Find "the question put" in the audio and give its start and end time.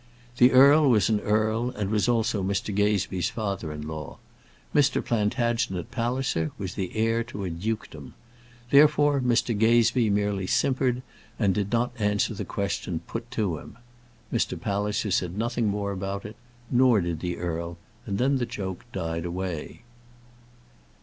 12.33-13.29